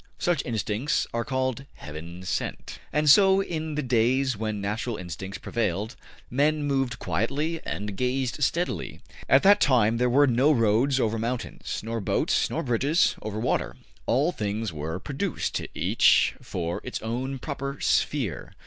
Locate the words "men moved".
6.27-6.97